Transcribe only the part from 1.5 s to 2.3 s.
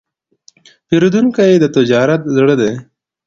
د تجارت